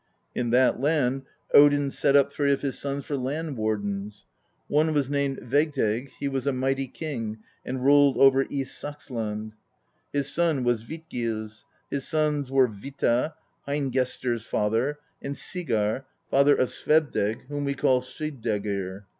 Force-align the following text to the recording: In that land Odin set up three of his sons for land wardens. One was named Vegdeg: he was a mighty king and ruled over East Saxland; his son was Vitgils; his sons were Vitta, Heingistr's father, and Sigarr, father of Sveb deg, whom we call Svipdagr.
In 0.33 0.49
that 0.49 0.79
land 0.79 1.25
Odin 1.53 1.91
set 1.91 2.15
up 2.15 2.31
three 2.31 2.51
of 2.51 2.63
his 2.63 2.79
sons 2.79 3.05
for 3.05 3.15
land 3.15 3.55
wardens. 3.55 4.25
One 4.67 4.95
was 4.95 5.11
named 5.11 5.37
Vegdeg: 5.43 6.09
he 6.19 6.27
was 6.27 6.47
a 6.47 6.51
mighty 6.51 6.87
king 6.87 7.37
and 7.63 7.85
ruled 7.85 8.17
over 8.17 8.47
East 8.49 8.81
Saxland; 8.83 9.51
his 10.11 10.27
son 10.27 10.63
was 10.63 10.81
Vitgils; 10.81 11.65
his 11.91 12.07
sons 12.07 12.49
were 12.51 12.65
Vitta, 12.67 13.35
Heingistr's 13.67 14.43
father, 14.47 14.97
and 15.21 15.35
Sigarr, 15.37 16.05
father 16.31 16.55
of 16.55 16.69
Sveb 16.69 17.11
deg, 17.11 17.45
whom 17.47 17.63
we 17.65 17.75
call 17.75 18.01
Svipdagr. 18.01 19.03